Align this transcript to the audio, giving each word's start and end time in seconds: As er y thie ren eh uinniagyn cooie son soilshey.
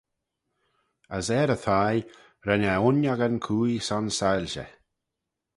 As 1.15 1.27
er 1.39 1.49
y 1.55 1.57
thie 1.65 2.03
ren 2.45 2.67
eh 2.71 2.75
uinniagyn 2.85 3.37
cooie 3.45 3.85
son 3.87 4.05
soilshey. 4.17 4.71